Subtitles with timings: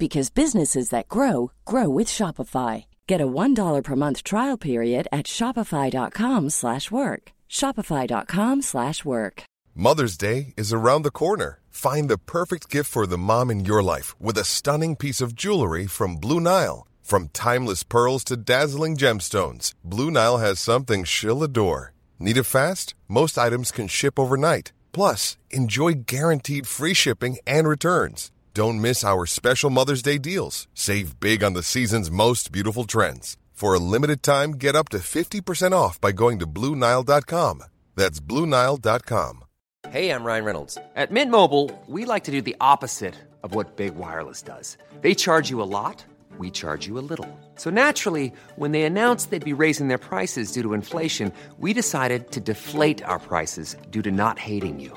[0.00, 2.86] because businesses that grow grow with Shopify.
[3.06, 7.22] Get a $1 per month trial period at shopify.com/work.
[7.48, 9.42] shopify.com/work.
[9.74, 11.60] Mother's Day is around the corner.
[11.70, 15.34] Find the perfect gift for the mom in your life with a stunning piece of
[15.34, 16.86] jewelry from Blue Nile.
[17.02, 21.92] From timeless pearls to dazzling gemstones, Blue Nile has something she'll adore.
[22.18, 22.94] Need it fast?
[23.08, 24.72] Most items can ship overnight.
[24.92, 28.30] Plus, enjoy guaranteed free shipping and returns.
[28.52, 30.66] Don't miss our special Mother's Day deals.
[30.74, 33.36] Save big on the season's most beautiful trends.
[33.52, 37.62] For a limited time, get up to 50% off by going to Bluenile.com.
[37.94, 39.44] That's Bluenile.com.
[39.88, 40.78] Hey, I'm Ryan Reynolds.
[40.96, 44.76] At Mint Mobile, we like to do the opposite of what Big Wireless does.
[45.00, 46.04] They charge you a lot,
[46.38, 47.28] we charge you a little.
[47.54, 52.30] So naturally, when they announced they'd be raising their prices due to inflation, we decided
[52.32, 54.96] to deflate our prices due to not hating you.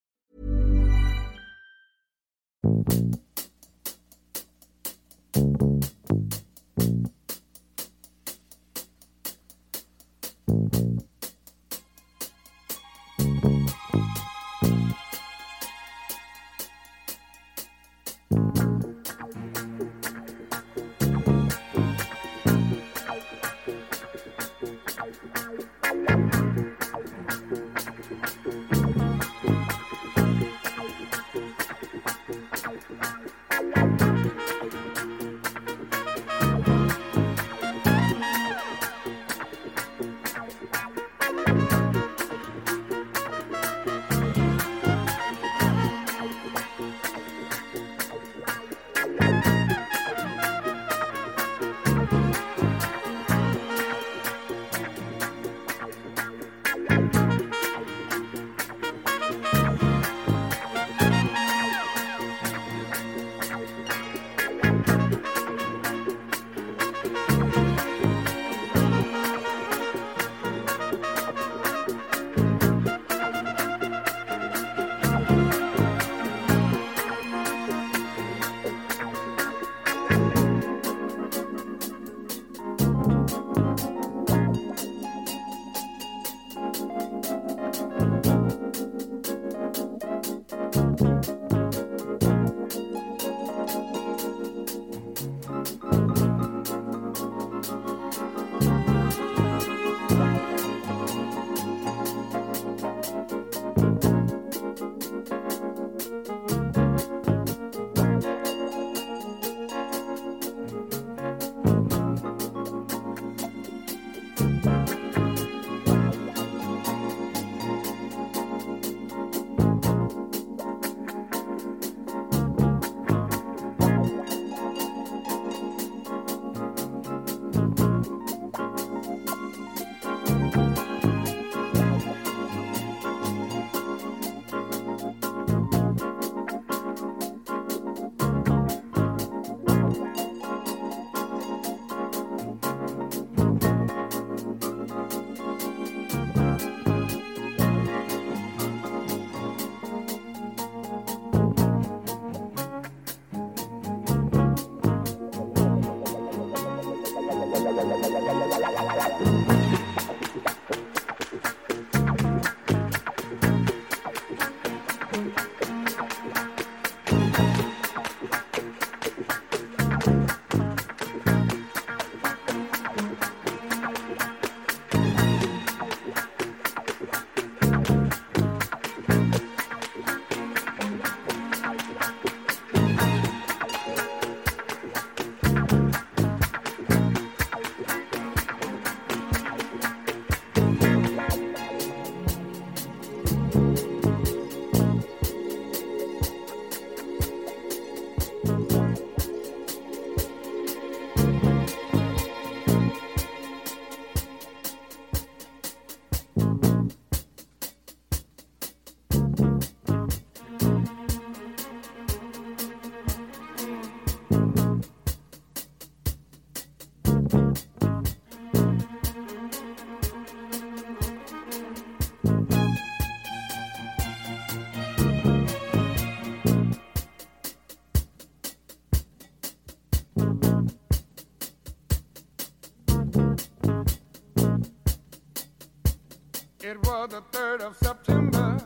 [236.63, 238.57] It was the 3rd of September.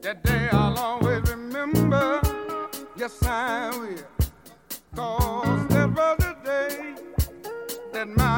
[0.00, 2.22] That day I'll always remember.
[2.96, 3.98] Yes, I will.
[4.96, 6.94] Cause that was the day
[7.92, 8.37] that my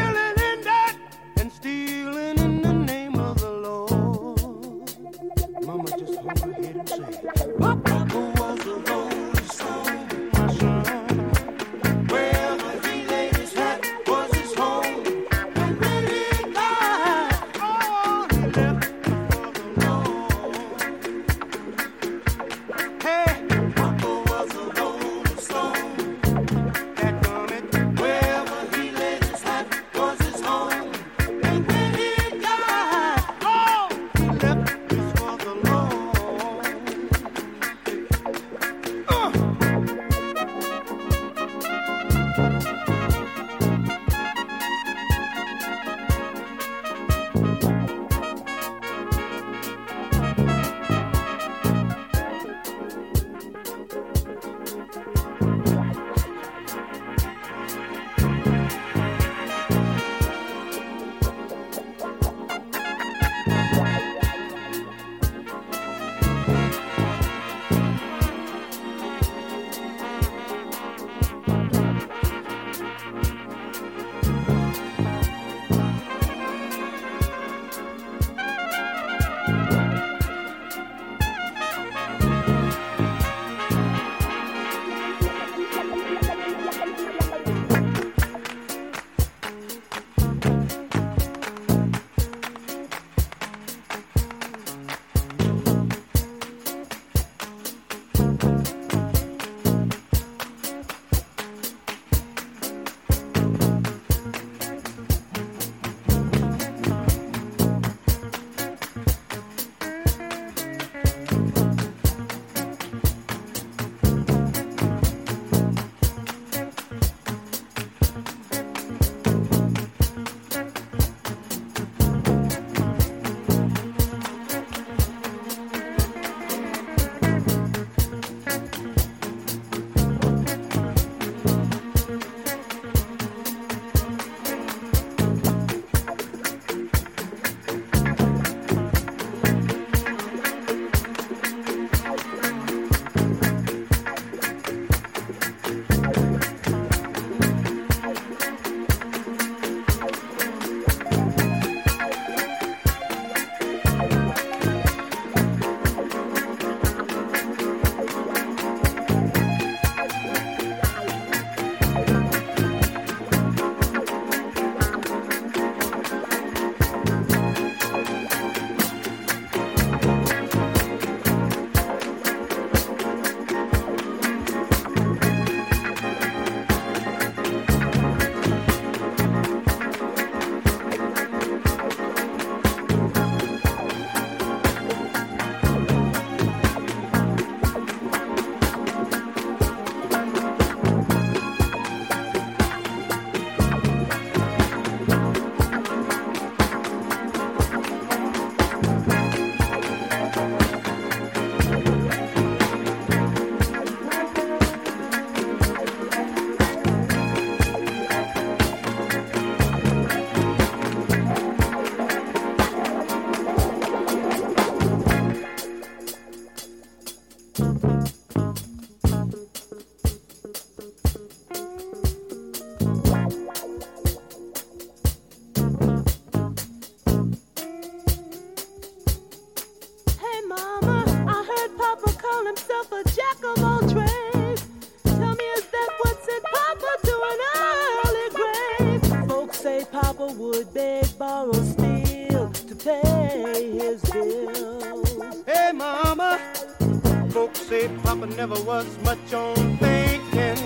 [248.47, 250.57] never was much on thinking.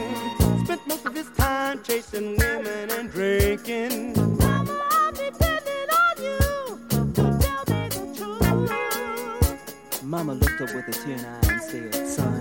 [0.63, 4.13] Spent most of his time chasing women and drinking.
[4.37, 6.79] Mama, I'm depending on you
[7.15, 10.03] to tell me the truth.
[10.03, 12.34] Mama looked up with a tear in her eye and said, son.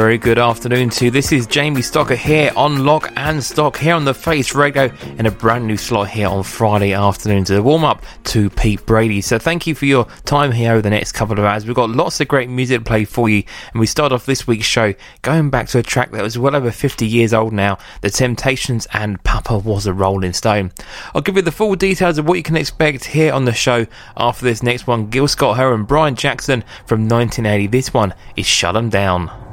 [0.00, 1.10] very good afternoon to you.
[1.10, 5.26] This is Jamie Stocker here on Lock and Stock here on the Face Radio in
[5.26, 9.20] a brand new slot here on Friday afternoon to warm up to Pete Brady.
[9.20, 11.66] So thank you for your time here over the next couple of hours.
[11.66, 13.42] We've got lots of great music to play for you,
[13.74, 16.56] and we start off this week's show going back to a track that was well
[16.56, 20.72] over 50 years old now, The Temptations and Papa Was a Rolling Stone.
[21.14, 23.86] I'll give you the full details of what you can expect here on the show
[24.16, 25.10] after this next one.
[25.10, 27.66] Gil Scott Heron and Brian Jackson from 1980.
[27.66, 29.49] This one is Shut 'Em Down.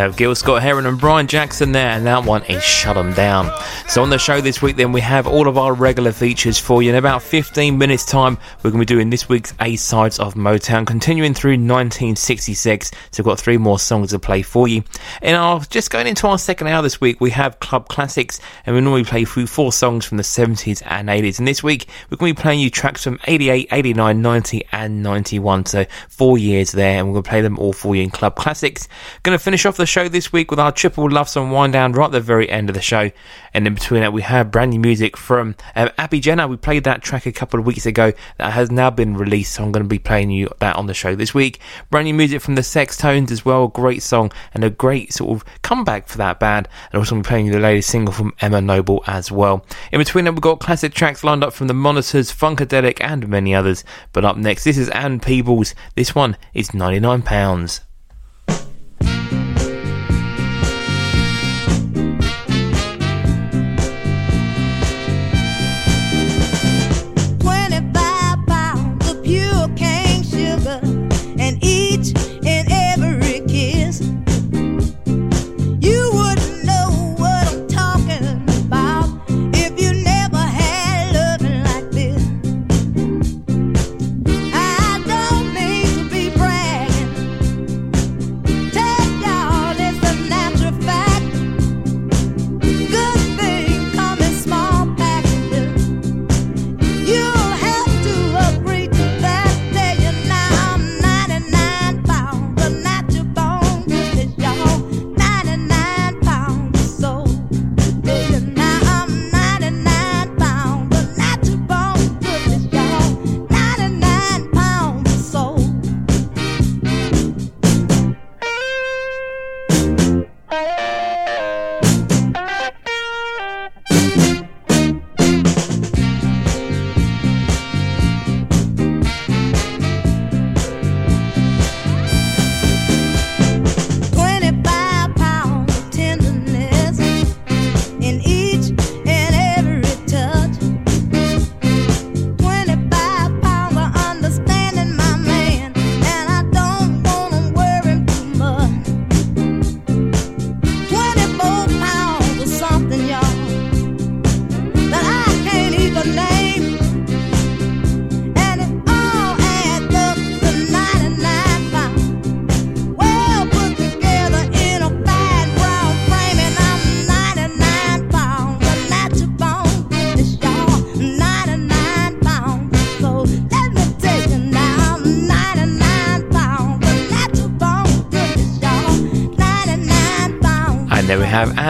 [0.00, 3.50] Now, Gil Scott Heron and Brian Jackson there, and that one is Shut 'em Down.
[3.90, 6.80] So, on the show this week, then, we have all of our regular features for
[6.80, 6.90] you.
[6.90, 10.34] In about 15 minutes' time, we're going to be doing this week's A sides of
[10.34, 12.92] Motown, continuing through 1966.
[13.10, 14.84] So, we've got three more songs to play for you.
[15.22, 18.76] And our, just going into our second hour this week, we have Club Classics, and
[18.76, 21.40] we normally play through four songs from the 70s and 80s.
[21.40, 25.02] And this week, we're going to be playing you tracks from 88, 89, 90, and
[25.02, 25.66] 91.
[25.66, 28.36] So, four years there, and we're going to play them all for you in Club
[28.36, 28.86] Classics.
[29.24, 31.90] Going to finish off the show this week with our triple love song wind down
[31.90, 33.10] right at the very end of the show.
[33.52, 36.46] And in between that, we have brand new music from um, Abby Jenner.
[36.46, 39.54] We played that track a couple of weeks ago that has now been released.
[39.54, 41.58] So I'm going to be playing you that on the show this week.
[41.90, 43.68] Brand new music from the Sextones as well.
[43.68, 46.68] Great song and a great sort of comeback for that band.
[46.92, 49.64] And also, I'm playing you the latest single from Emma Noble as well.
[49.90, 53.54] In between that, we've got classic tracks lined up from the Monitors, Funkadelic, and many
[53.54, 53.82] others.
[54.12, 55.74] But up next, this is Ann Peebles.
[55.96, 57.89] This one is £99.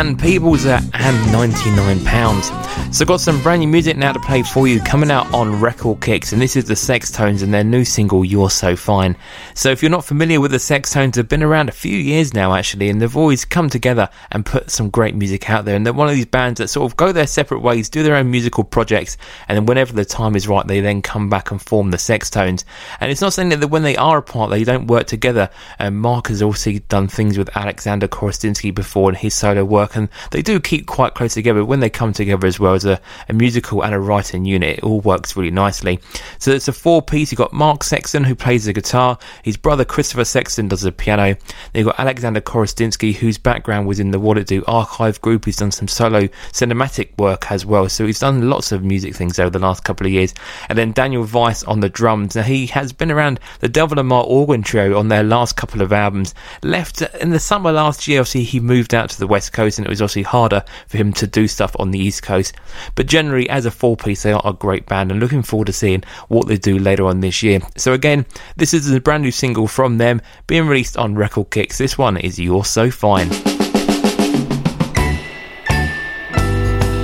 [0.01, 2.95] Ann Peebles at and £99.
[2.95, 6.01] So got some brand new music now to play for you coming out on Record
[6.01, 9.15] Kicks and this is the Sextones and their new single You're So Fine.
[9.61, 12.55] So if you're not familiar with the Sextones, they've been around a few years now
[12.55, 15.77] actually and they've always come together and put some great music out there.
[15.77, 18.17] And they're one of these bands that sort of go their separate ways, do their
[18.17, 19.19] own musical projects
[19.49, 22.65] and then whenever the time is right they then come back and form the Sextones.
[23.01, 25.51] And it's not saying that when they are apart they don't work together.
[25.79, 30.09] And Mark has also done things with Alexander Korostinsky before in his solo work and
[30.31, 31.67] they do keep quite close together.
[31.67, 34.85] When they come together as well as a, a musical and a writing unit it
[34.85, 36.01] all works really nicely.
[36.39, 39.19] So it's a four piece you've got Mark Sexton who plays the guitar
[39.51, 41.35] his brother Christopher Sexton does the piano.
[41.35, 41.39] Then
[41.75, 45.45] you've got Alexander Korostinsky whose background was in the What It Do archive group.
[45.45, 47.89] He's done some solo cinematic work as well.
[47.89, 50.35] So he's done lots of music things over the last couple of years.
[50.69, 52.37] And then Daniel Weiss on the drums.
[52.37, 55.93] Now he has been around the Delvon Lamarr organ trio on their last couple of
[55.93, 56.33] albums.
[56.63, 59.87] Left in the summer last year obviously he moved out to the west coast and
[59.87, 62.55] it was obviously harder for him to do stuff on the east coast.
[62.95, 65.73] But generally as a four piece they are a great band and looking forward to
[65.73, 67.59] seeing what they do later on this year.
[67.77, 71.79] So again this is a brand new single from them being released on record kicks
[71.79, 73.29] this one is you're so fine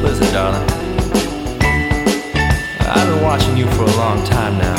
[0.03, 0.71] Listen, darling.
[2.89, 4.57] I've been watching you for a long time.
[4.59, 4.77] Now,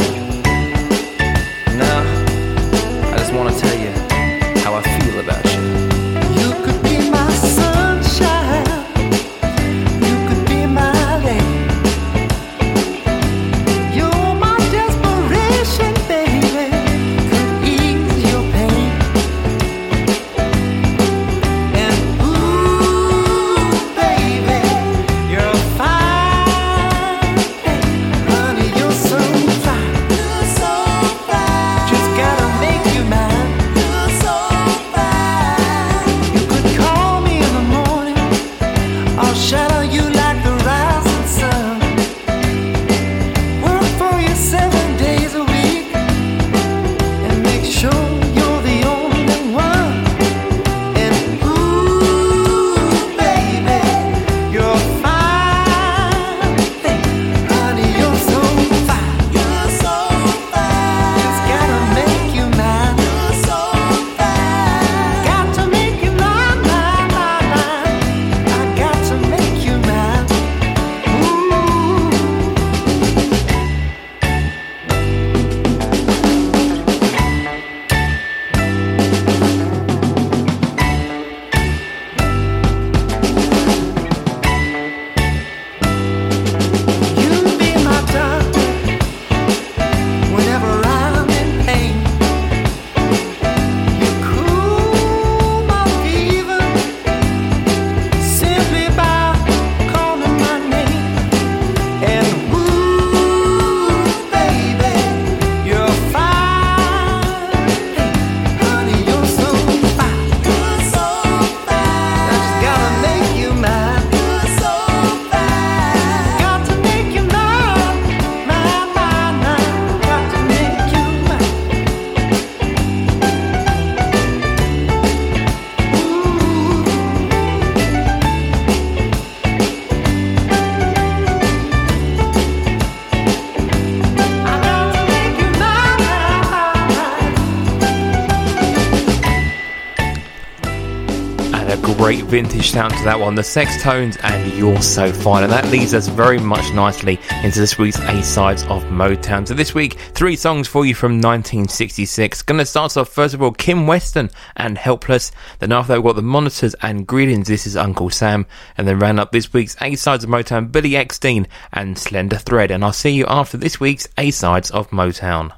[142.28, 145.44] vintage sound to that one, the Sextones and You're So Fine.
[145.44, 149.48] And that leads us very much nicely into this week's A sides of Motown.
[149.48, 152.42] So this week, three songs for you from 1966.
[152.42, 155.32] Gonna start off first of all, Kim Weston and Helpless.
[155.60, 157.48] Then after that, we've got the Monitors and Greetings.
[157.48, 158.46] This is Uncle Sam.
[158.78, 162.72] And then round up this week's A sides of Motown, Billy Eckstine and Slender Thread.
[162.72, 165.54] And I'll see you after this week's A sides of Motown.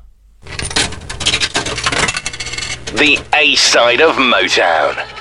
[2.94, 5.19] The A side of Motown.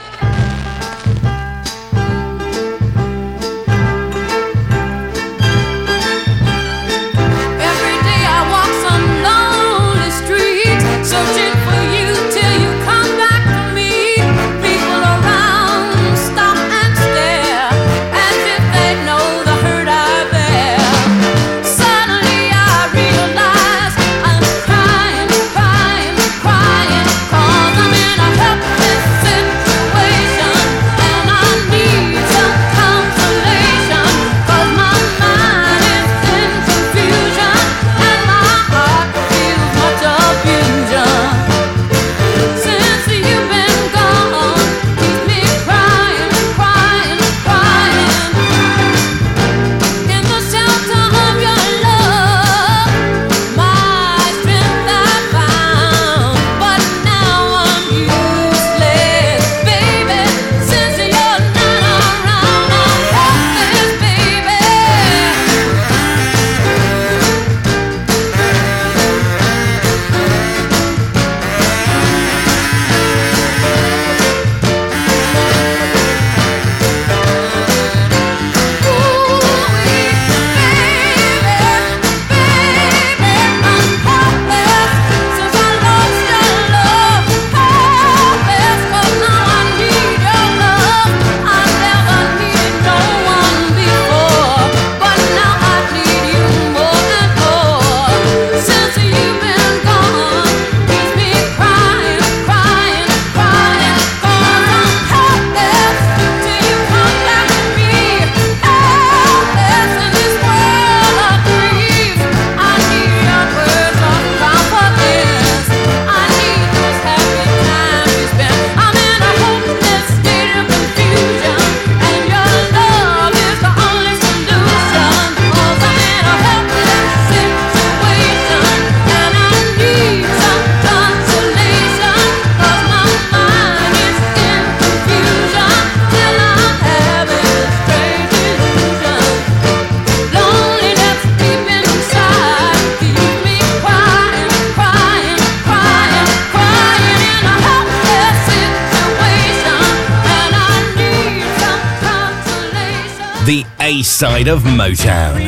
[154.88, 155.47] Motown.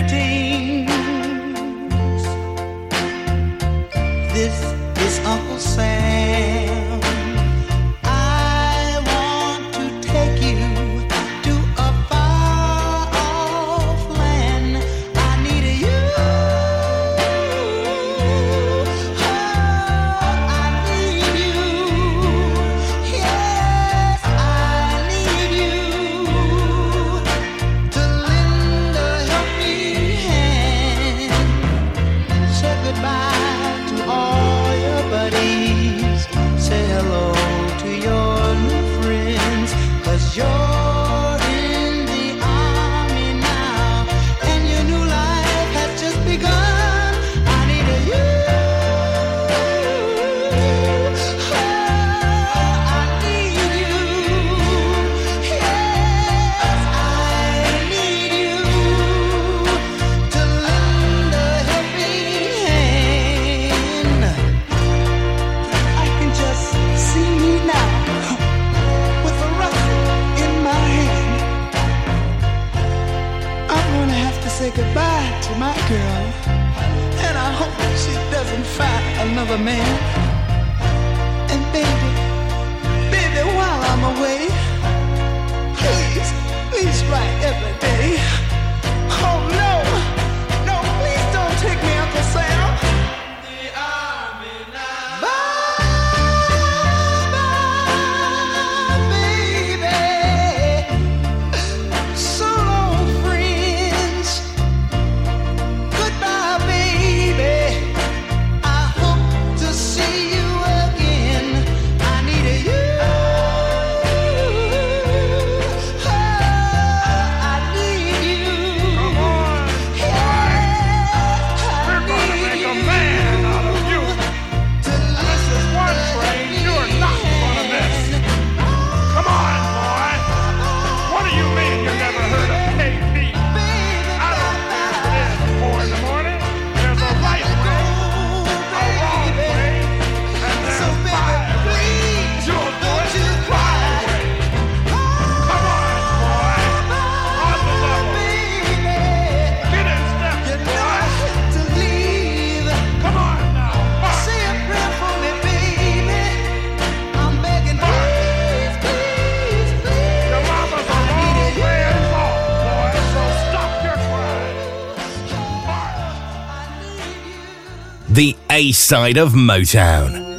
[168.51, 170.30] The A side of Motown.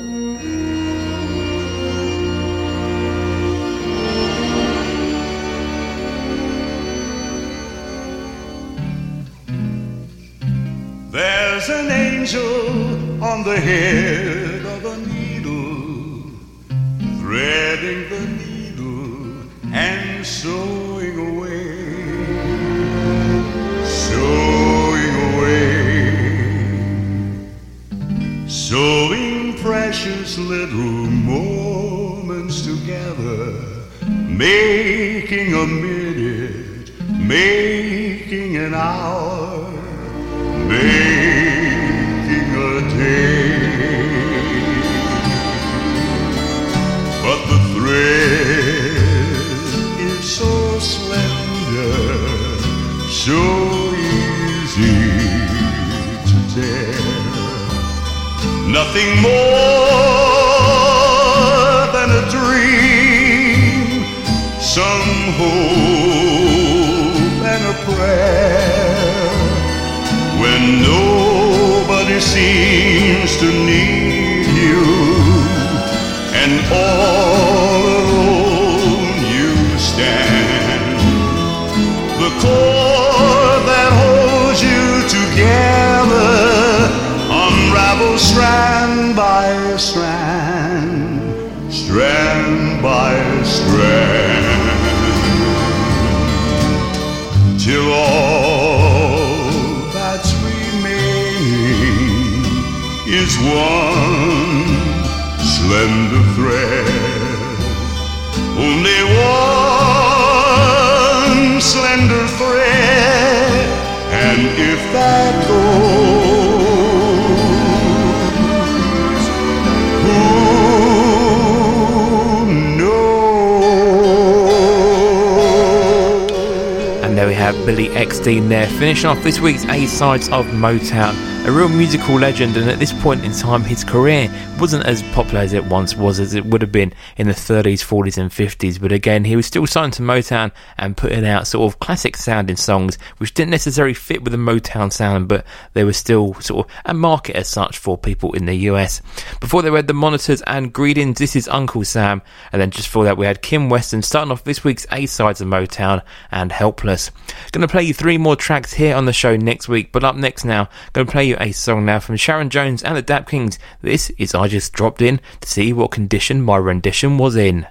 [128.92, 131.16] Finishing off this week's A sides of Motown.
[131.48, 135.40] A real musical legend, and at this point in time, his career wasn't as popular
[135.40, 138.82] as it once was, as it would have been in the 30s, 40s, and 50s.
[138.82, 142.58] But again, he was still signed to Motown and putting out sort of classic sounding
[142.58, 146.74] songs, which didn't necessarily fit with the Motown sound, but they were still sort of
[146.86, 149.02] a market as such for people in the US.
[149.42, 153.06] Before they read the monitors and greetings, this is Uncle Sam, and then just before
[153.06, 157.10] that, we had Kim Weston starting off this week's A sides of Motown and Helpless.
[157.52, 160.16] Going to play you three more tracks here on the show next week, but up
[160.16, 163.28] next now, going to play you a song now from Sharon Jones and the Dap
[163.28, 163.58] Kings.
[163.82, 167.66] This is I Just Dropped In to see what condition my rendition was in.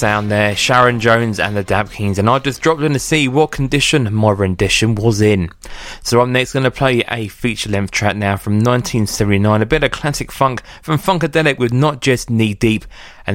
[0.00, 3.28] Sound there, Sharon Jones and the Dap Kings, and I just dropped in to see
[3.28, 5.50] what condition my rendition was in.
[6.02, 9.90] So I'm next going to play a feature-length track now from 1979, a bit of
[9.90, 12.86] classic funk from Funkadelic with Not Just Knee Deep,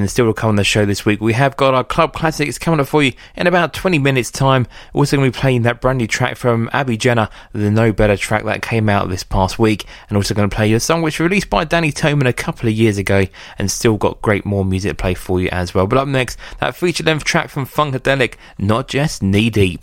[0.02, 1.20] and still to come on the show this week.
[1.20, 4.66] We have got our club classics coming up for you in about 20 minutes time.
[4.92, 8.16] Also going to be playing that brand new track from Abby Jenner, the No Better
[8.16, 11.02] track that came out this past week, and also going to play you a song
[11.02, 13.24] which was released by Danny Toman a couple of years ago,
[13.58, 15.86] and still got great more music to play for you as well.
[15.86, 19.82] But up next, that feature-length track from Funkadelic, Not Just Knee Deep.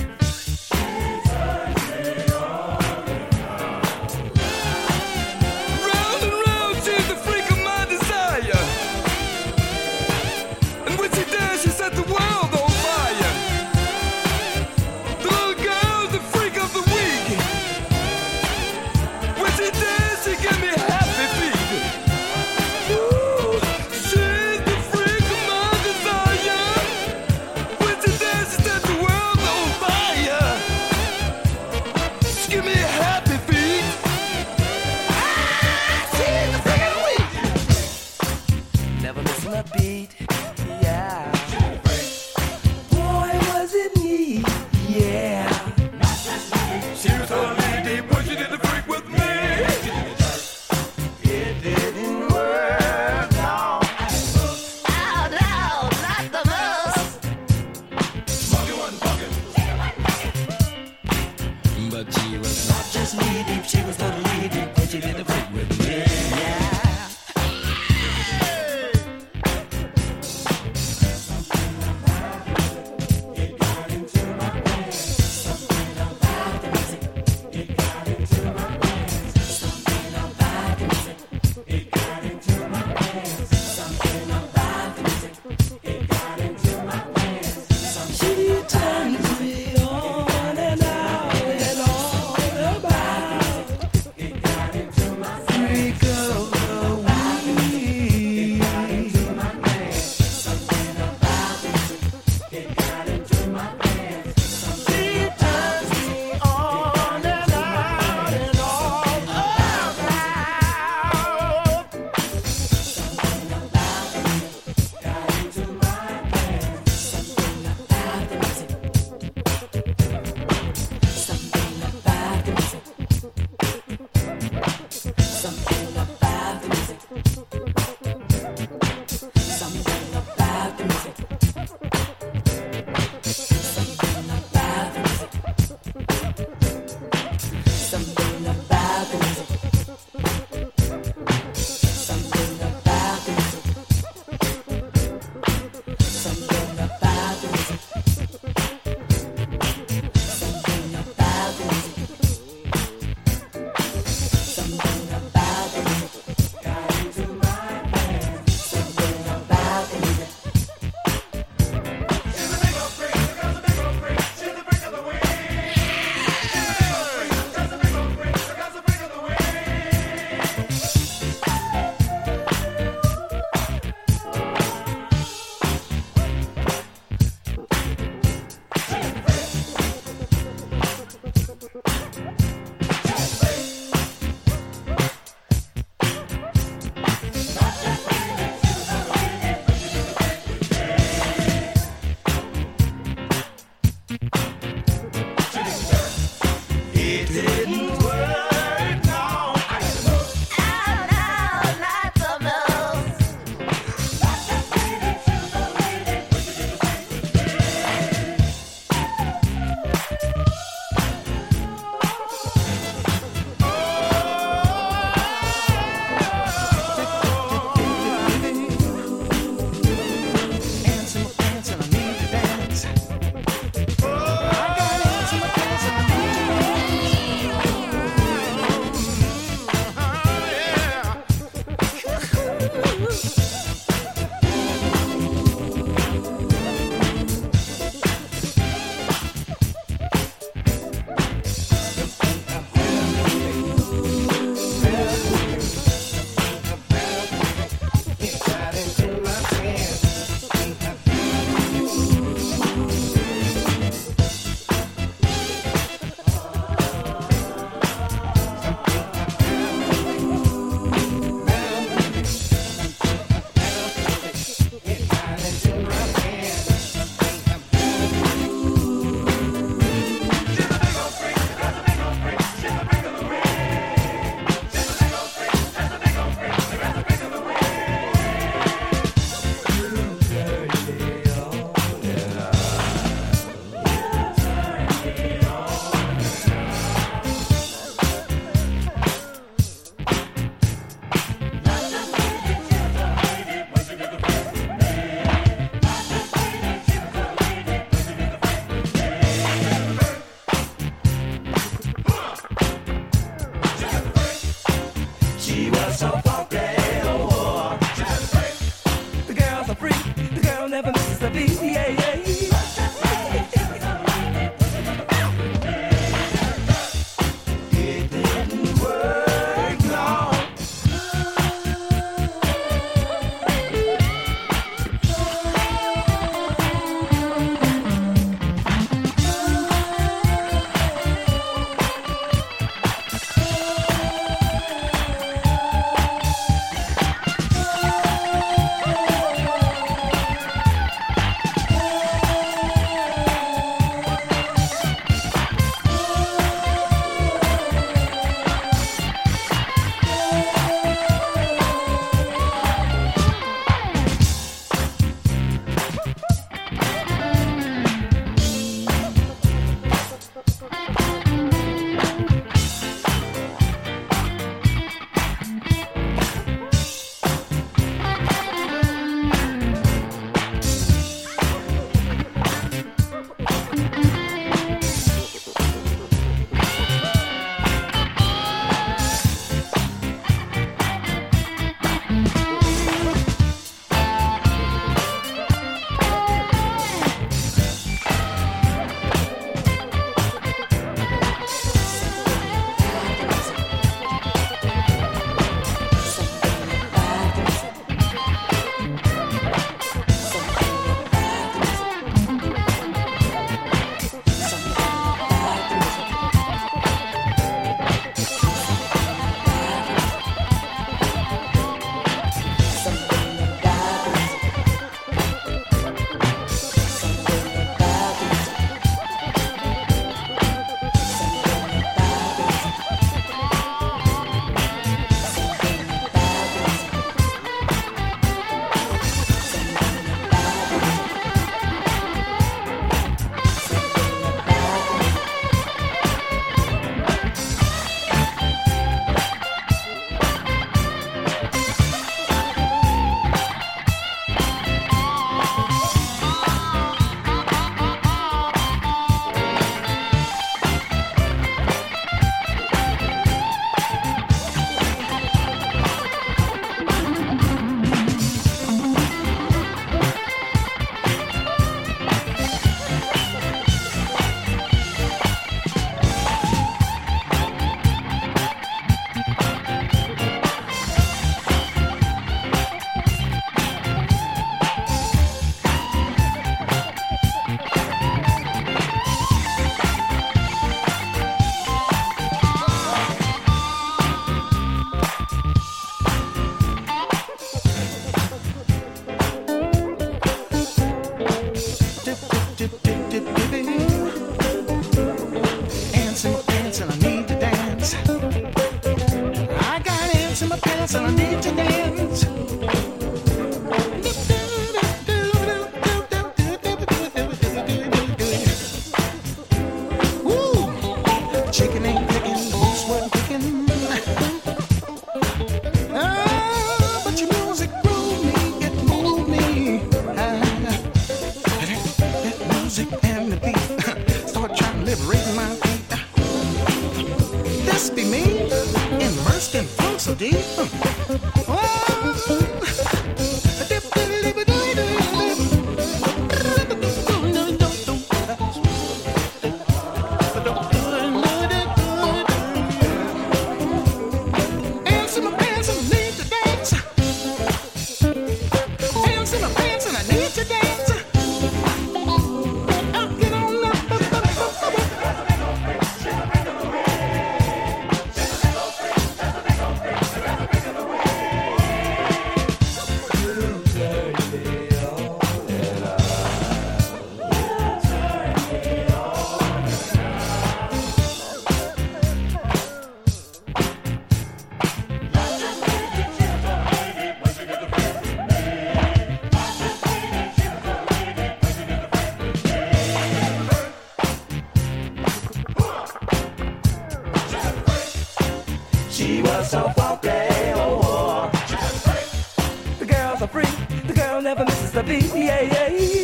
[594.91, 596.00] never misses yeah, yeah.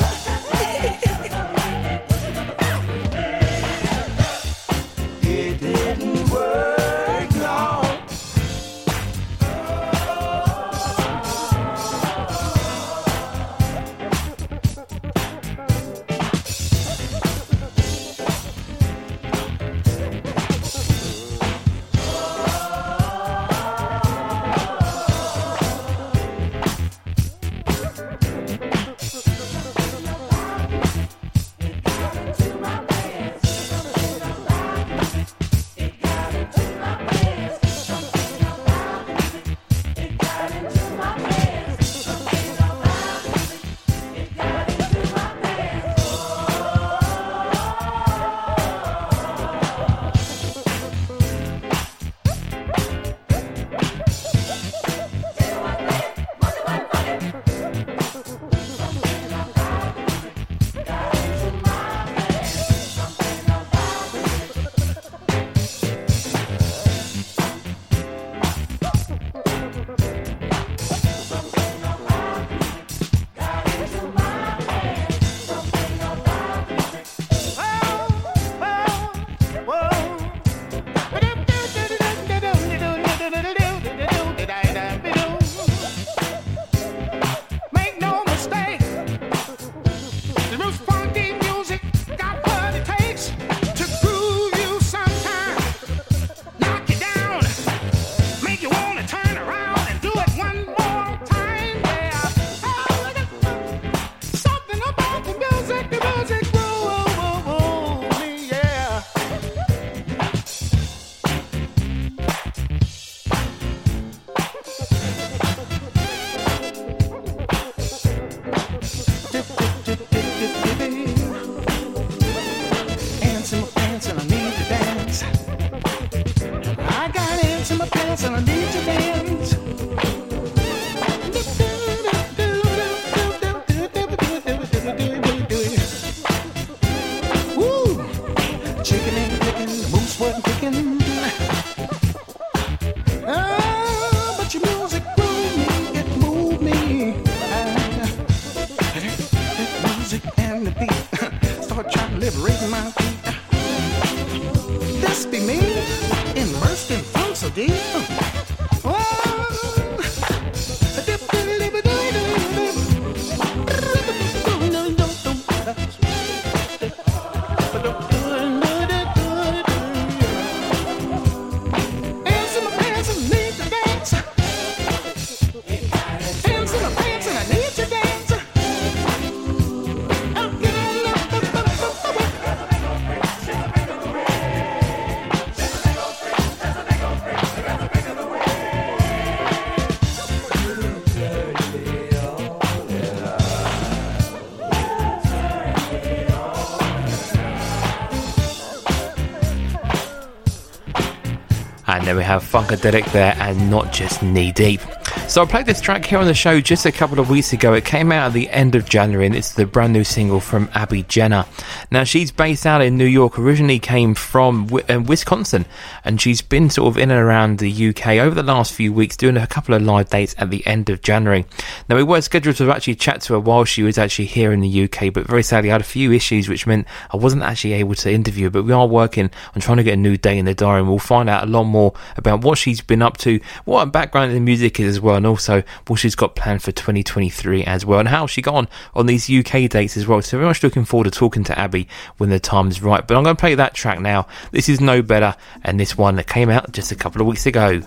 [202.07, 204.79] Then we have Funkadelic there and not just knee deep.
[205.27, 207.73] So I played this track here on the show just a couple of weeks ago.
[207.73, 210.69] It came out at the end of January and it's the brand new single from
[210.73, 211.45] Abby Jenner.
[211.91, 215.65] Now she's based out in New York, originally came from uh, Wisconsin
[216.05, 219.17] and she's been sort of in and around the UK over the last few weeks
[219.17, 221.45] doing a couple of live dates at the end of January.
[221.89, 224.59] Now we were scheduled to actually chat to her while she was actually here in
[224.59, 227.73] the UK, but very sadly I had a few issues which meant I wasn't actually
[227.73, 230.37] able to interview her, but we are working on trying to get a new day
[230.37, 233.17] in the diary and we'll find out a lot more about what she's been up
[233.17, 236.61] to, what her background in music is as well, and also what she's got planned
[236.61, 240.21] for 2023 as well, and how she got on on these UK dates as well.
[240.21, 243.05] So very much looking forward to talking to Abby when the time is right.
[243.07, 244.27] But I'm going to play that track now.
[244.51, 247.45] This is No Better, and this one that came out just a couple of weeks
[247.45, 247.81] ago.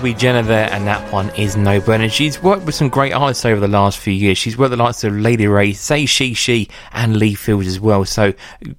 [0.00, 2.00] Abby Jenner there, and that one is No Burn.
[2.00, 4.38] And she's worked with some great artists over the last few years.
[4.38, 7.78] She's worked with the likes of Lady Wray, Say She She, and Lee Fields as
[7.78, 8.06] well.
[8.06, 8.32] So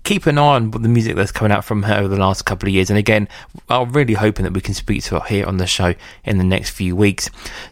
[0.03, 2.67] keep an eye on the music that's coming out from her over the last couple
[2.67, 2.89] of years.
[2.89, 3.29] And again,
[3.69, 5.93] I'm really hoping that we can speak to her here on the show
[6.23, 7.29] in the next few weeks.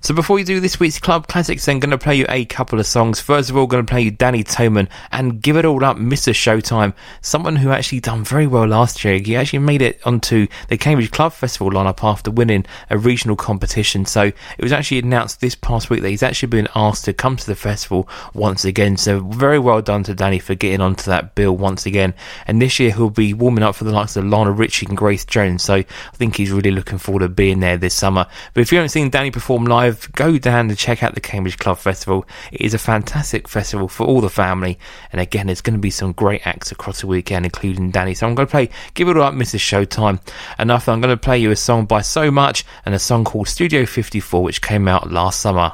[0.10, 2.80] So before we do this week's Club Classics, then going to play you a couple
[2.80, 3.22] of songs.
[3.22, 6.34] First of all, going to play you Danny Toman and Give It All Up, Mr.
[6.34, 9.20] Showtime, someone who actually done very well last year.
[9.20, 14.04] He actually made it onto the Cambridge Club Festival lineup after winning a regional competition.
[14.04, 17.38] So it was actually announced this past week that he's actually been asked to come
[17.38, 18.98] to the festival once again.
[18.98, 22.16] So very well done to Danny for getting onto that bill once again.
[22.48, 25.24] And this year he'll be warming up for the likes of Lionel Richie and Grace
[25.24, 25.62] Jones.
[25.62, 28.26] So I think he's really looking forward to being there this summer.
[28.56, 31.58] But if you haven't seen Danny perform live, go down and check out the Cambridge
[31.58, 32.26] Club Festival.
[32.52, 34.80] It is a fantastic festival for all the family.
[35.12, 38.14] And again, there's going to be some great acts across the weekend, including Danny.
[38.14, 39.60] So I'm going to play Give It All Up, Mrs.
[39.60, 40.20] Showtime.
[40.58, 43.24] And after I'm going to play you a song by So Much and a song
[43.24, 45.74] called Studio 54, which came out last summer.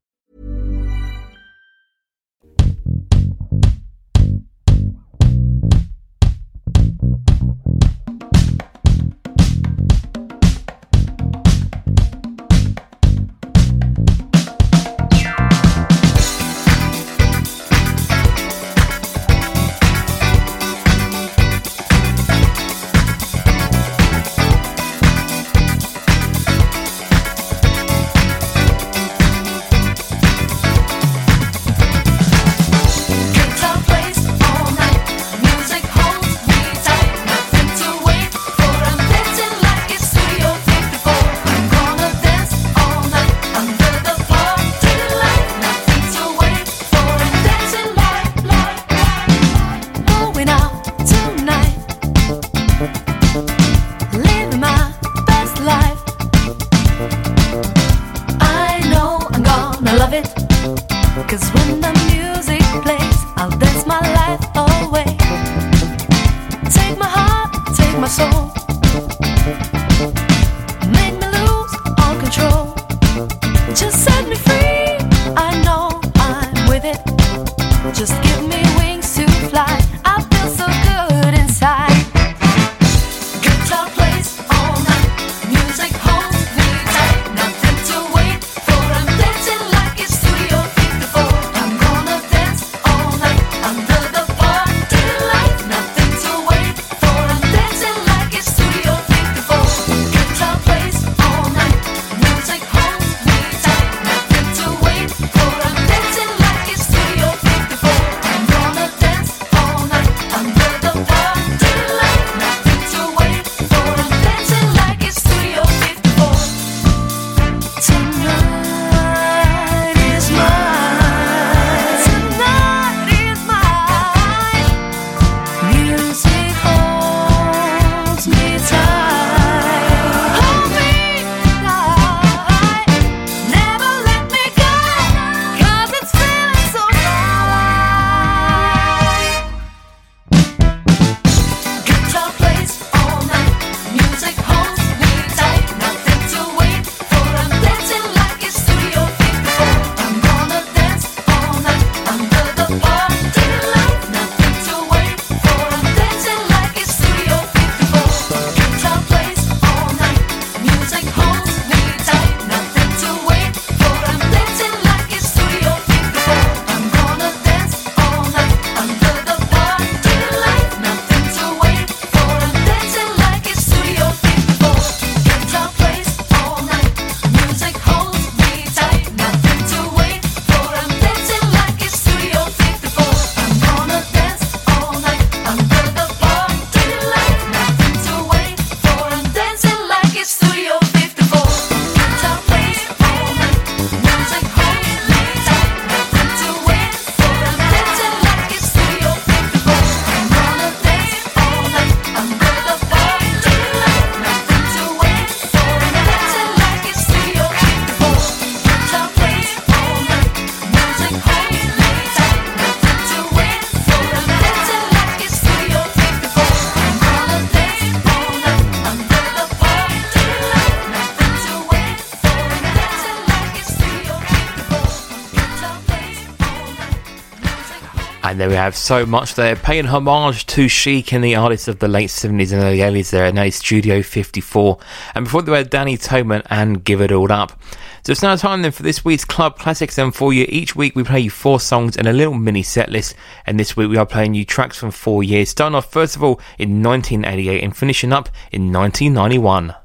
[228.31, 231.79] And there we have so much there, paying homage to Chic and the artists of
[231.79, 234.77] the late 70s and early 80s there at Nelly Studio 54.
[235.15, 237.61] And before they were Danny Toman and Give It All Up.
[238.05, 239.97] So it's now time then for this week's Club Classics.
[239.97, 242.89] And for you, each week we play you four songs and a little mini set
[242.89, 243.15] list.
[243.45, 246.23] And this week we are playing you tracks from four years, starting off first of
[246.23, 249.75] all in 1988 and finishing up in 1991.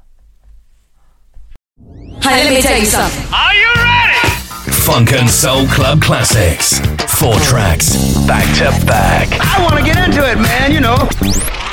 [2.21, 3.33] Hey, let me tell you something.
[3.33, 3.86] Are you ready?
[4.87, 6.79] funk and soul club classics.
[7.19, 9.27] Four tracks, back to back.
[9.33, 11.66] I want to get into it, man, you know.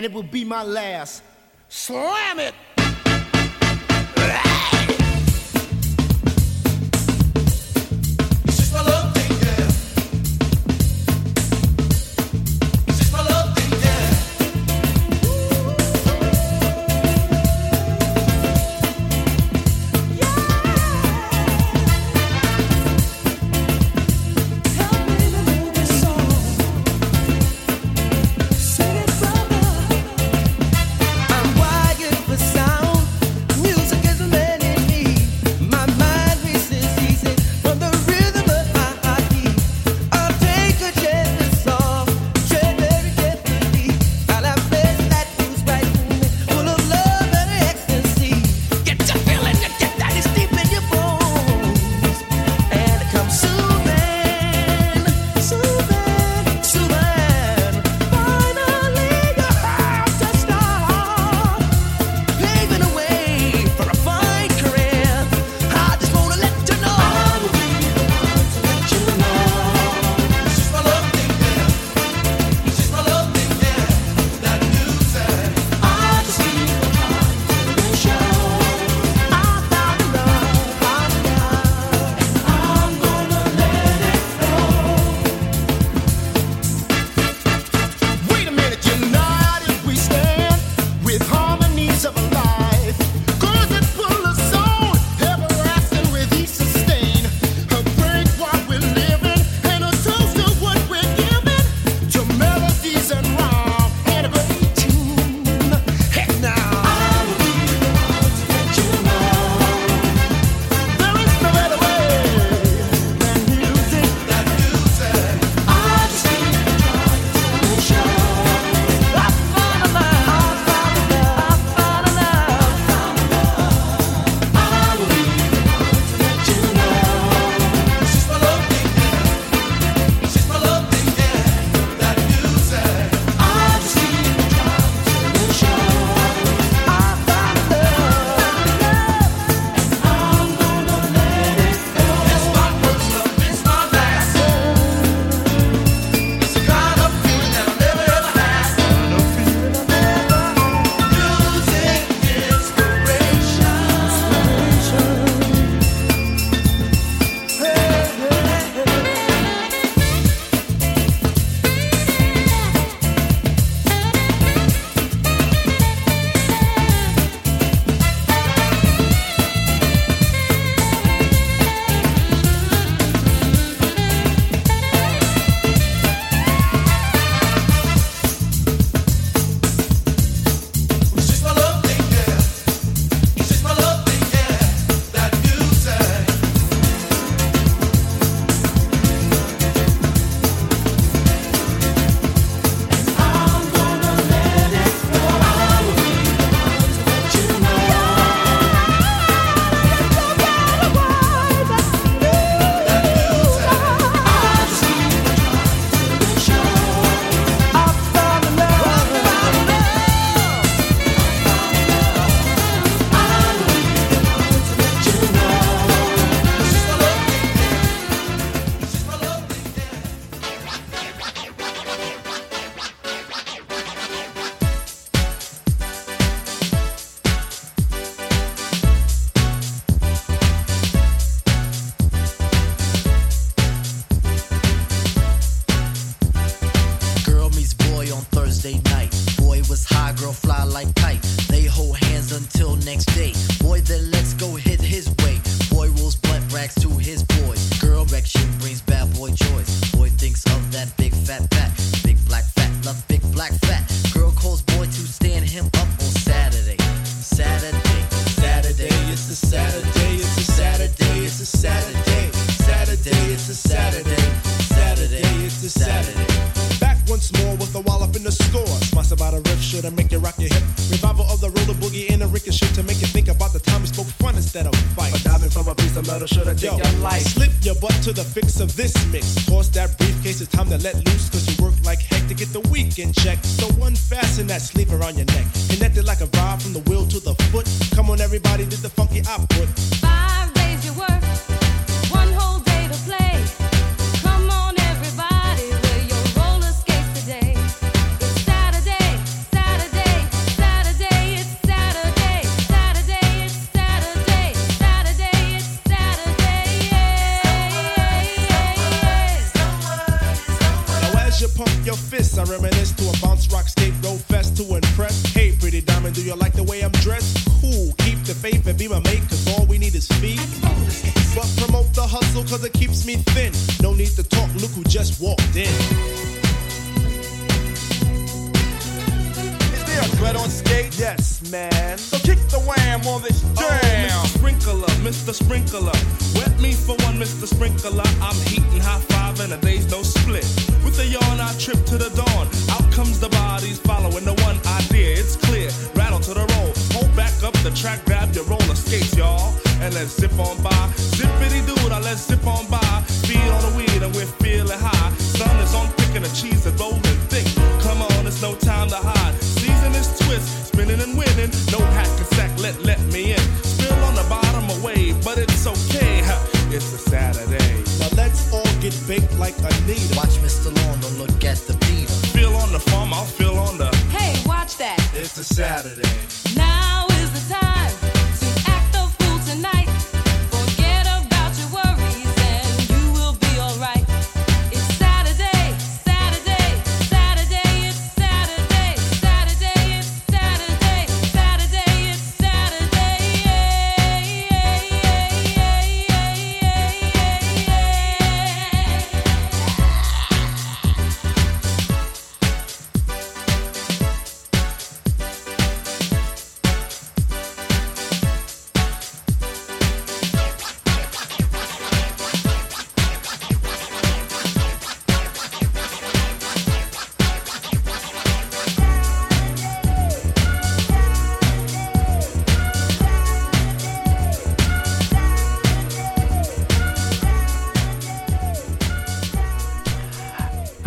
[0.00, 1.22] And it will be my last.
[1.68, 2.54] Slam it!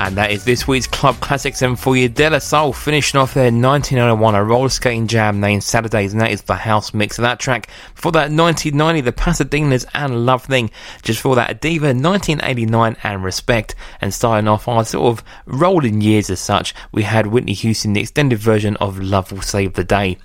[0.04, 3.52] And that is this week's Club Classics and you, de la Soul finishing off their
[3.52, 7.42] 1901 a roller skating jam named Saturdays, and that is the house mix of that
[7.42, 7.68] track.
[7.94, 10.72] For that 1990, the Pasadenas and Love Thing.
[11.02, 13.76] Just for that, Adeva 1989 and Respect.
[14.00, 18.00] And starting off our sort of rolling years as such, we had Whitney Houston, the
[18.00, 20.18] extended version of Love Will Save the Day.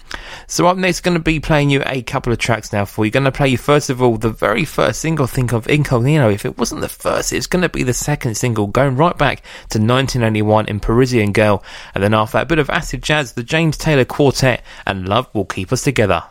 [0.47, 3.11] So up next, going to be playing you a couple of tracks now for you.
[3.11, 6.31] Going to play you first of all the very first single, think of Incognito.
[6.31, 9.39] If it wasn't the first, it's going to be the second single, going right back
[9.71, 11.62] to 1991 in Parisienne Girl,
[11.95, 15.45] and then after that bit of acid jazz, the James Taylor Quartet and Love Will
[15.45, 16.23] Keep Us Together.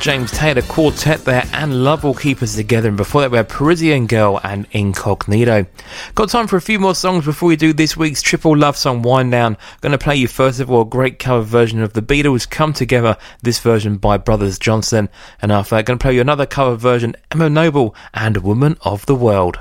[0.00, 2.88] James Taylor Quartet there, and Love Will Keep Us Together.
[2.88, 5.66] And before that, we had Parisienne Girl and Incognito.
[6.14, 9.02] Got time for a few more songs before we do this week's Triple Love Song
[9.02, 9.58] Wind Down.
[9.82, 12.72] Going to play you first of all a great cover version of The Beatles Come
[12.72, 15.10] Together, this version by Brothers Johnson.
[15.42, 19.04] And after that, going to play you another cover version, Emma Noble and Woman of
[19.04, 19.58] the World.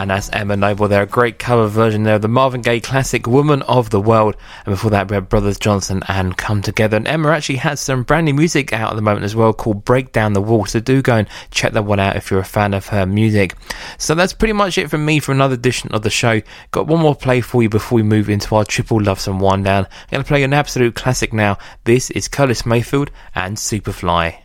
[0.00, 1.02] And that's Emma Noble there.
[1.02, 4.34] A great cover version there of the Marvin Gaye classic Woman of the World.
[4.64, 6.96] And before that, we had Brothers Johnson and Come Together.
[6.96, 9.84] And Emma actually has some brand new music out at the moment as well called
[9.84, 10.64] Break Down the Wall.
[10.64, 13.54] So do go and check that one out if you're a fan of her music.
[13.98, 16.40] So that's pretty much it from me for another edition of the show.
[16.70, 19.66] Got one more play for you before we move into our triple love some wind
[19.66, 19.84] down.
[19.84, 21.58] I'm going to play an absolute classic now.
[21.84, 24.38] This is Curtis Mayfield and Superfly.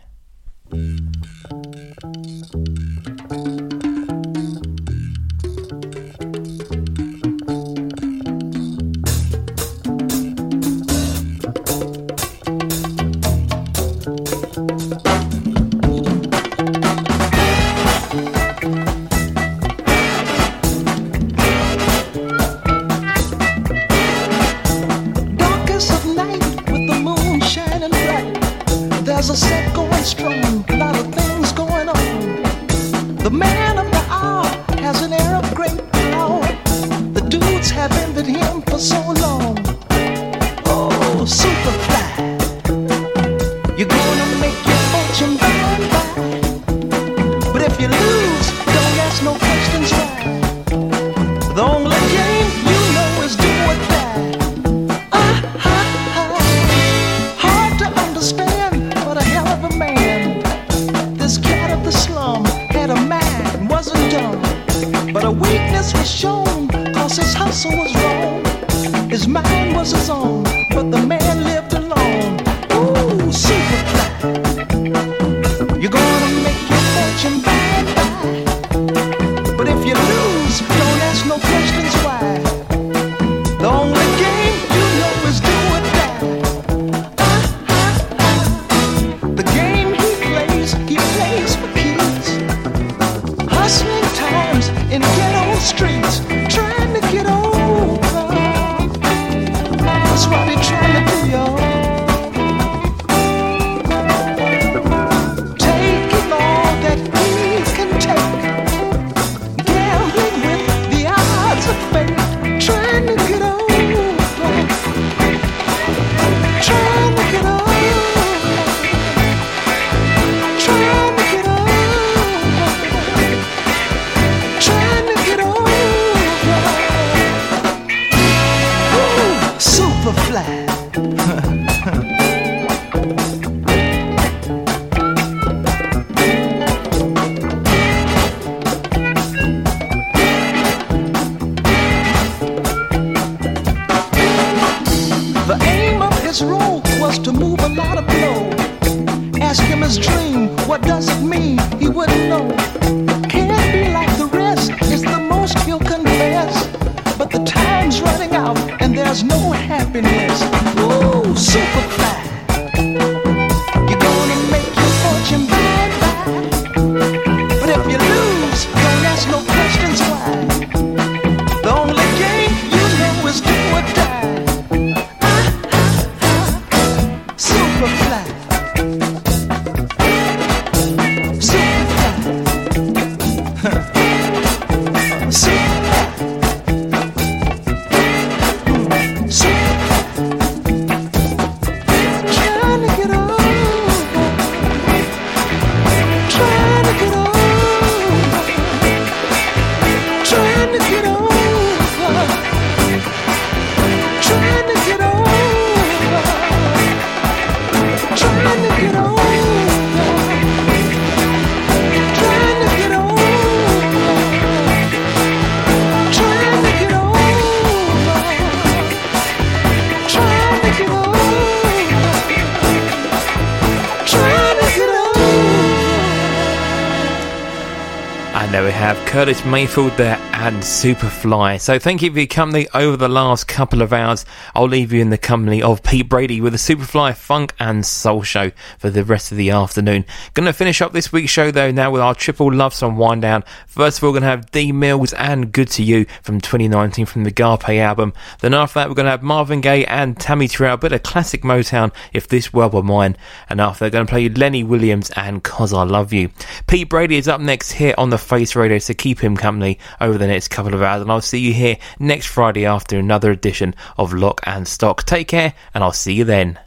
[229.16, 231.58] Curtis Mayfield there and Superfly.
[231.58, 234.26] So thank you for your company over the last couple of hours.
[234.54, 238.22] I'll leave you in the company of Pete Brady with the Superfly Funk and Soul
[238.22, 240.04] Show for the rest of the afternoon.
[240.36, 243.42] Gonna finish up this week's show though now with our triple love song wind down.
[243.66, 247.24] First of all, we're gonna have D Mills and Good to You from 2019 from
[247.24, 248.12] the Garpe album.
[248.40, 251.40] Then after that, we're gonna have Marvin Gaye and Tammy Terrell, a bit of classic
[251.40, 253.16] Motown, If This World Were Mine.
[253.48, 256.28] And after, they're gonna play Lenny Williams and Cause I Love You.
[256.66, 260.18] Pete Brady is up next here on the Face Radio, so keep him company over
[260.18, 261.00] the next couple of hours.
[261.00, 265.04] And I'll see you here next Friday after another edition of Lock and Stock.
[265.04, 266.58] Take care, and I'll see you then.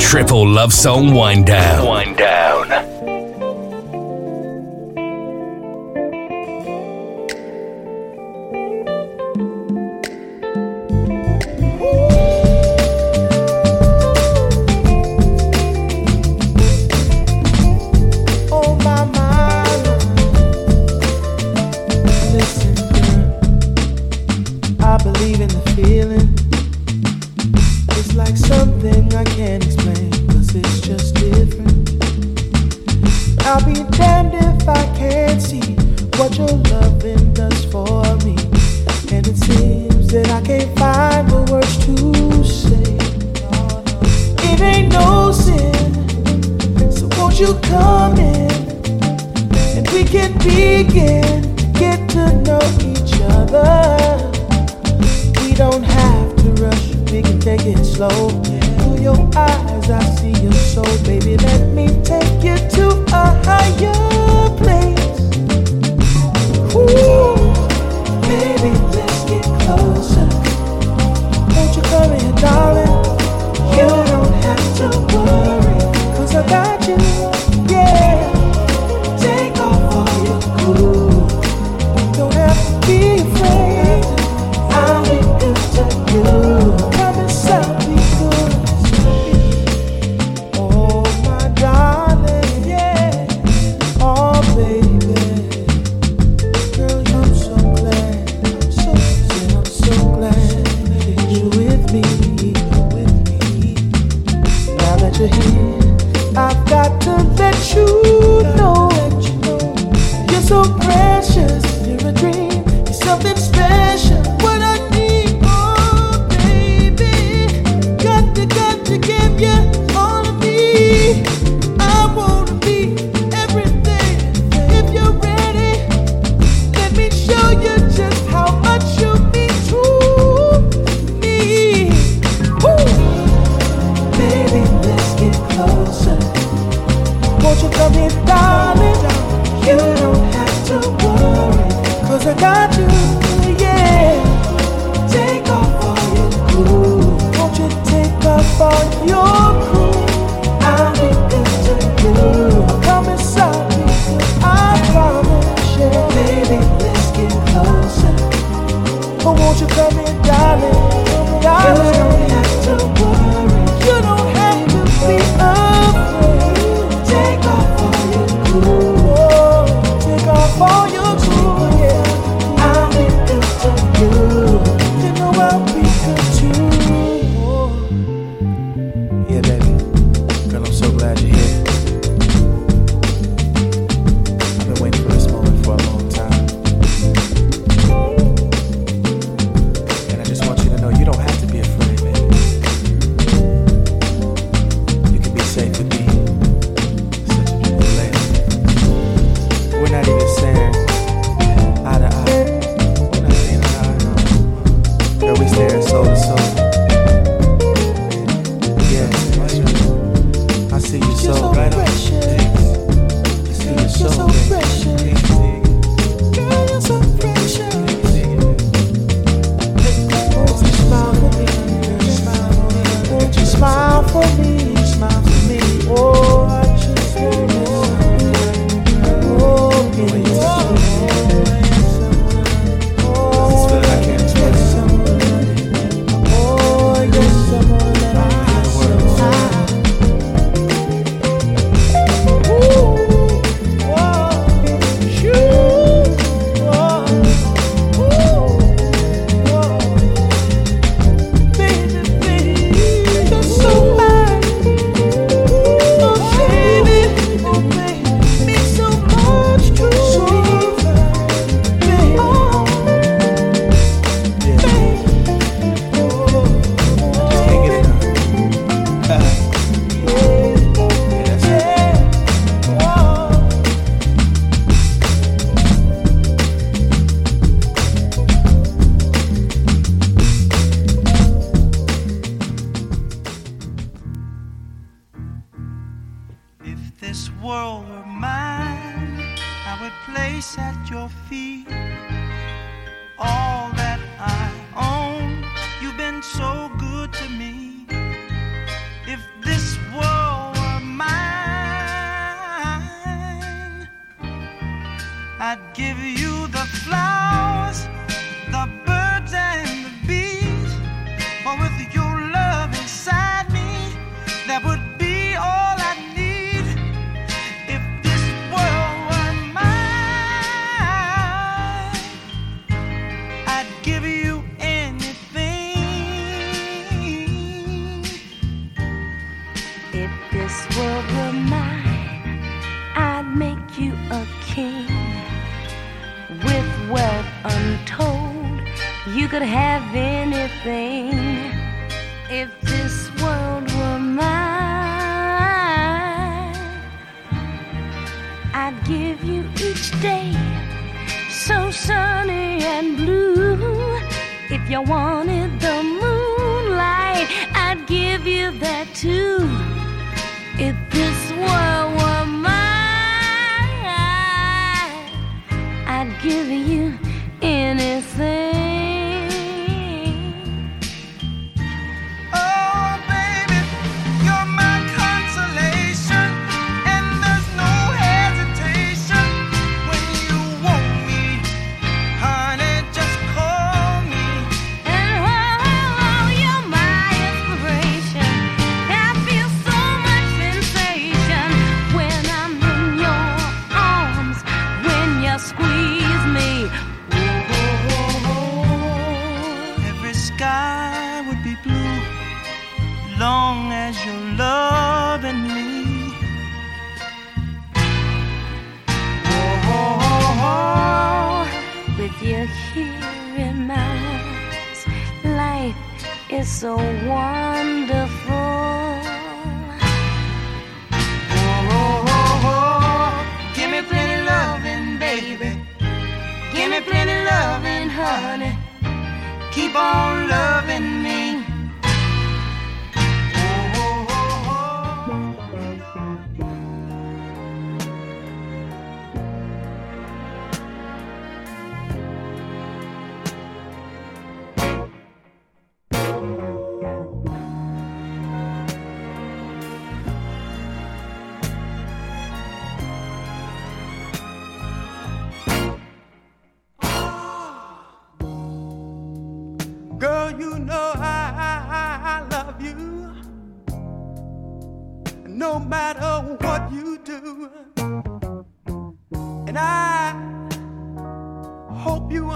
[0.00, 1.88] Triple Love Song Wind Down.
[1.88, 2.93] Wind Down.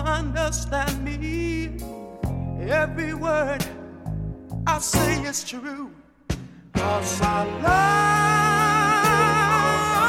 [0.07, 1.77] understand me.
[2.69, 3.65] Every word
[4.66, 5.91] I say is true.
[6.75, 7.45] Cause I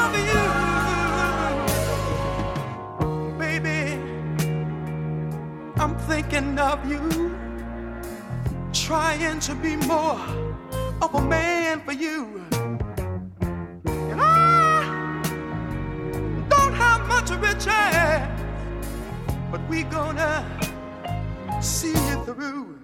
[0.04, 0.44] love you.
[3.38, 3.98] Baby,
[5.76, 7.36] I'm thinking of you.
[8.72, 10.20] Trying to be more
[11.02, 12.44] of a man for you.
[13.86, 15.32] And I
[16.48, 18.39] don't have much of a chance
[19.70, 20.44] we gonna
[21.62, 22.76] see it through.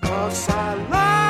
[0.00, 1.29] Cause I love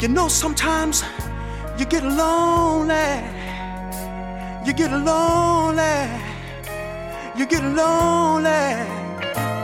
[0.00, 1.04] you know, sometimes
[1.78, 3.22] you get lonely.
[4.64, 6.08] You get lonely.
[7.36, 8.50] You get lonely.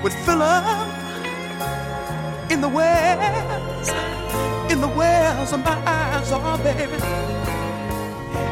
[0.03, 0.90] would fill up
[2.61, 3.89] in the wells,
[4.71, 7.03] in the wells of my eyes, oh baby.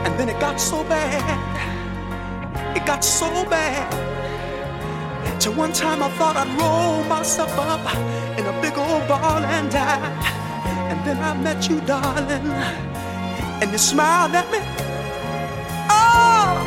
[0.06, 3.92] And then it got so bad, it got so bad.
[5.38, 7.84] Till one time I thought I'd roll myself up
[8.38, 10.00] in a big old ball and die.
[10.90, 12.50] And then I met you, darling,
[13.60, 14.60] and you smiled at me.
[15.90, 16.64] Oh,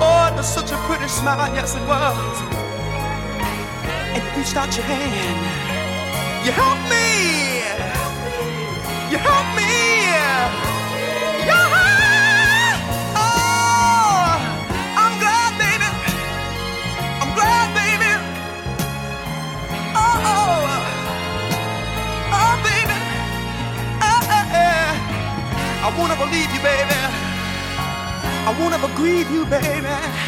[0.00, 2.40] oh, it was such a pretty smile, yes it was.
[4.14, 5.67] And you reached out your hand.
[6.48, 7.60] You help me.
[9.12, 9.68] You help me.
[11.44, 11.68] Yeah.
[13.20, 14.32] Oh,
[14.96, 15.88] I'm glad, baby.
[17.20, 18.12] I'm glad, baby.
[19.92, 20.96] Oh, oh,
[22.32, 22.96] oh, baby.
[24.08, 24.88] Eh, eh.
[25.84, 26.98] I won't ever leave you, baby.
[28.48, 30.27] I won't ever grieve you, baby.